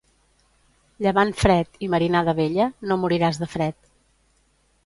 Llevant 1.05 1.33
fred 1.41 1.77
i 1.87 1.91
marinada 1.95 2.35
vella, 2.41 2.67
no 2.93 3.01
moriràs 3.05 3.41
de 3.43 3.53
fred. 3.55 3.81